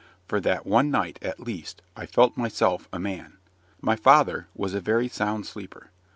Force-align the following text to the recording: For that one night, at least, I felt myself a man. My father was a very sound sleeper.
For 0.27 0.41
that 0.41 0.65
one 0.65 0.89
night, 0.89 1.19
at 1.21 1.39
least, 1.39 1.83
I 1.95 2.07
felt 2.07 2.35
myself 2.35 2.89
a 2.91 2.97
man. 2.97 3.37
My 3.81 3.95
father 3.95 4.47
was 4.55 4.73
a 4.73 4.81
very 4.81 5.07
sound 5.07 5.45
sleeper. 5.45 5.91